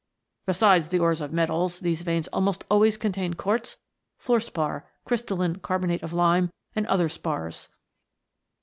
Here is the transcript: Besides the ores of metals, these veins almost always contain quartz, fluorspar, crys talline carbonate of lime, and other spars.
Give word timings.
Besides 0.47 0.87
the 0.87 0.97
ores 0.97 1.21
of 1.21 1.31
metals, 1.31 1.79
these 1.79 2.01
veins 2.01 2.27
almost 2.29 2.65
always 2.71 2.97
contain 2.97 3.35
quartz, 3.35 3.77
fluorspar, 4.19 4.81
crys 5.05 5.21
talline 5.21 5.61
carbonate 5.61 6.01
of 6.01 6.11
lime, 6.11 6.51
and 6.75 6.87
other 6.87 7.07
spars. 7.07 7.69